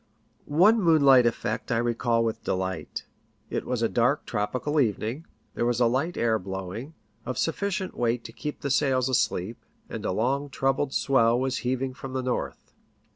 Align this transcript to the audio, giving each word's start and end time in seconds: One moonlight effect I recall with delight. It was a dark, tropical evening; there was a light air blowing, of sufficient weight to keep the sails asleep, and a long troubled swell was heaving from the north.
One 0.45 0.81
moonlight 0.81 1.27
effect 1.27 1.71
I 1.71 1.77
recall 1.77 2.23
with 2.25 2.43
delight. 2.43 3.05
It 3.51 3.67
was 3.67 3.83
a 3.83 3.87
dark, 3.87 4.25
tropical 4.25 4.79
evening; 4.79 5.27
there 5.53 5.63
was 5.63 5.79
a 5.79 5.85
light 5.85 6.17
air 6.17 6.39
blowing, 6.39 6.95
of 7.23 7.37
sufficient 7.37 7.95
weight 7.95 8.23
to 8.23 8.33
keep 8.33 8.61
the 8.61 8.71
sails 8.71 9.09
asleep, 9.09 9.63
and 9.89 10.03
a 10.03 10.11
long 10.11 10.49
troubled 10.49 10.95
swell 10.95 11.39
was 11.39 11.57
heaving 11.57 11.93
from 11.93 12.13
the 12.13 12.23
north. 12.23 12.73